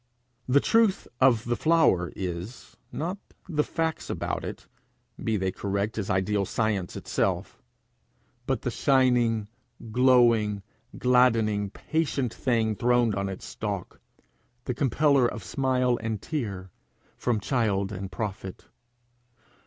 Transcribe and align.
The 0.47 0.59
truth 0.59 1.07
of 1.19 1.45
the 1.45 1.55
flower 1.55 2.11
is, 2.15 2.75
not 2.91 3.19
the 3.47 3.63
facts 3.63 4.09
about 4.09 4.43
it, 4.43 4.65
be 5.23 5.37
they 5.37 5.51
correct 5.51 5.95
as 5.99 6.09
ideal 6.09 6.43
science 6.43 6.95
itself, 6.95 7.61
but 8.47 8.63
the 8.63 8.71
shining, 8.71 9.47
glowing, 9.91 10.63
gladdening, 10.97 11.69
patient 11.69 12.33
thing 12.33 12.75
throned 12.75 13.13
on 13.13 13.29
its 13.29 13.45
stalk 13.45 14.01
the 14.63 14.73
compeller 14.73 15.27
of 15.27 15.43
smile 15.43 15.99
and 16.01 16.19
tear 16.19 16.71
from 17.15 17.39
child 17.39 17.91
and 17.91 18.11
prophet. 18.11 18.65